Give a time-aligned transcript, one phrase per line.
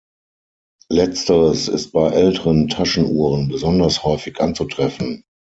[0.89, 5.21] Letzteres ist bei älteren Taschenuhren besonders häufig anzutreffen.